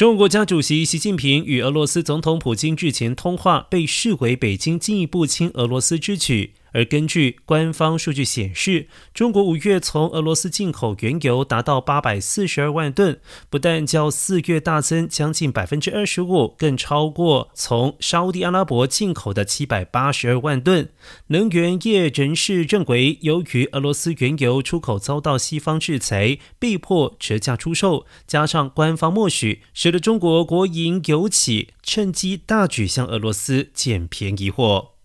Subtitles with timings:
[0.00, 6.52] 中国国家主席习近平与俄罗斯总统普京日前通话，被视为北京进一步亲俄罗斯之举。
[6.72, 20.90] 而根据官方数据显示，中国五月从俄罗斯进口原油达到八百四十二万吨，不但较四月大增将近百分之二十五，更超过从沙地阿拉伯进口的七百八十二万吨。
[21.28, 34.99] 能源业人士认为，由于俄罗斯原油出口遭到西方制裁，被迫折价出售，加上官方默许，使得中国国营油企趁机大举向俄罗斯捡便宜货。